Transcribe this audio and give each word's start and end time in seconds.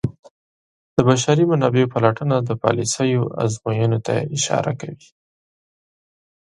د 0.95 0.97
بشري 1.07 1.43
منابعو 1.51 1.91
پلټنه 1.93 2.37
د 2.43 2.49
پالیسیو 2.63 3.21
ازموینې 3.43 3.99
ته 4.05 4.15
اشاره 4.35 4.71
کوي. 4.81 5.07